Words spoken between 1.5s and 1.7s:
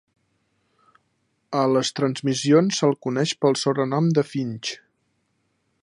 A